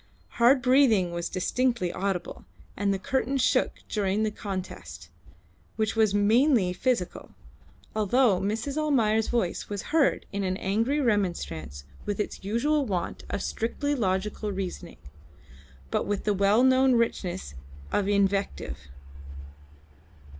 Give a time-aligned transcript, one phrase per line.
[0.41, 2.43] Hard breathing was distinctly audible,
[2.75, 5.09] and the curtain shook during the contest,
[5.75, 7.35] which was mainly physical,
[7.95, 8.77] although Mrs.
[8.77, 14.97] Almayer's voice was heard in angry remonstrance with its usual want of strictly logical reasoning,
[15.91, 17.53] but with the well known richness
[17.91, 18.79] of invective.